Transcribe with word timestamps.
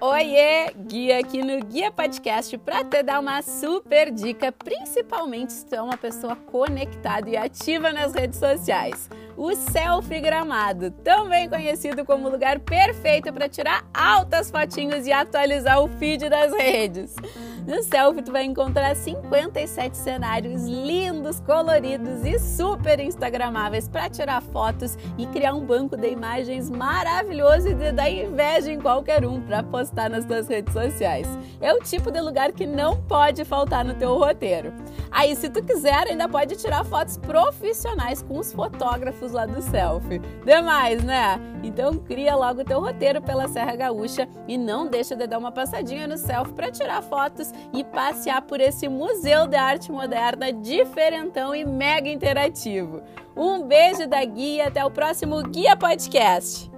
Oiê, 0.00 0.72
Guia 0.76 1.18
aqui 1.18 1.42
no 1.42 1.58
Guia 1.64 1.90
Podcast 1.90 2.56
para 2.58 2.84
te 2.84 3.02
dar 3.02 3.18
uma 3.18 3.42
super 3.42 4.12
dica, 4.12 4.52
principalmente 4.52 5.52
se 5.52 5.66
tu 5.66 5.74
é 5.74 5.82
uma 5.82 5.96
pessoa 5.96 6.36
conectada 6.36 7.28
e 7.28 7.36
ativa 7.36 7.92
nas 7.92 8.14
redes 8.14 8.38
sociais. 8.38 9.10
O 9.36 9.56
Selfie 9.56 10.20
Gramado, 10.20 10.92
também 10.92 11.48
conhecido 11.48 12.04
como 12.04 12.28
lugar 12.28 12.60
perfeito 12.60 13.32
para 13.32 13.48
tirar 13.48 13.84
altas 13.92 14.52
fotinhos 14.52 15.04
e 15.04 15.10
atualizar 15.12 15.82
o 15.82 15.88
feed 15.88 16.28
das 16.28 16.52
redes. 16.52 17.16
No 17.66 17.82
Selfie 17.82 18.22
tu 18.22 18.32
vai 18.32 18.44
encontrar 18.44 18.94
57 18.96 19.96
cenários 19.96 20.64
lindos, 20.64 21.40
coloridos 21.40 22.24
e 22.24 22.38
super 22.38 23.00
instagramáveis 23.00 23.88
para 23.88 24.08
tirar 24.08 24.40
fotos 24.40 24.96
e 25.16 25.26
criar 25.26 25.54
um 25.54 25.64
banco 25.64 25.96
de 25.96 26.08
imagens 26.08 26.70
maravilhoso 26.70 27.68
e 27.68 27.74
de 27.74 27.92
dar 27.92 28.10
inveja 28.10 28.72
em 28.72 28.80
qualquer 28.80 29.26
um 29.26 29.40
para 29.40 29.62
postar 29.62 30.08
nas 30.08 30.24
tuas 30.24 30.48
redes 30.48 30.72
sociais. 30.72 31.26
É 31.60 31.72
o 31.72 31.80
tipo 31.80 32.10
de 32.10 32.20
lugar 32.20 32.52
que 32.52 32.66
não 32.66 33.00
pode 33.02 33.44
faltar 33.44 33.84
no 33.84 33.94
teu 33.94 34.16
roteiro. 34.16 34.72
Aí, 35.10 35.34
se 35.34 35.48
tu 35.48 35.62
quiser, 35.62 36.06
ainda 36.08 36.28
pode 36.28 36.56
tirar 36.56 36.84
fotos 36.84 37.16
profissionais 37.16 38.22
com 38.22 38.38
os 38.38 38.52
fotógrafos 38.52 39.32
lá 39.32 39.46
do 39.46 39.60
Selfie. 39.62 40.20
Demais, 40.44 41.02
né? 41.02 41.40
Então 41.62 41.96
cria 41.96 42.36
logo 42.36 42.60
o 42.60 42.64
teu 42.64 42.80
roteiro 42.80 43.20
pela 43.20 43.48
Serra 43.48 43.74
Gaúcha 43.74 44.28
e 44.46 44.56
não 44.56 44.86
deixa 44.86 45.16
de 45.16 45.26
dar 45.26 45.38
uma 45.38 45.50
passadinha 45.50 46.06
no 46.06 46.16
Selfie 46.16 46.52
para 46.52 46.70
tirar 46.70 47.02
fotos 47.02 47.47
e 47.72 47.84
passear 47.84 48.42
por 48.42 48.60
esse 48.60 48.88
Museu 48.88 49.46
de 49.46 49.56
Arte 49.56 49.90
Moderna 49.90 50.52
diferentão 50.52 51.54
e 51.54 51.64
mega 51.64 52.08
interativo. 52.08 53.02
Um 53.36 53.62
beijo 53.62 54.06
da 54.06 54.24
Guia, 54.24 54.68
até 54.68 54.84
o 54.84 54.90
próximo 54.90 55.42
Guia 55.42 55.76
Podcast. 55.76 56.77